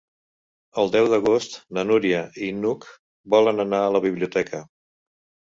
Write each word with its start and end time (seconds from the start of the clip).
El 0.83 0.87
deu 0.95 1.09
d'agost 1.11 1.57
na 1.79 1.83
Núria 1.89 2.21
i 2.47 2.49
n'Hug 2.63 2.89
volen 3.35 3.67
anar 3.67 3.83
a 3.85 3.93
la 3.99 4.03
biblioteca. 4.09 4.65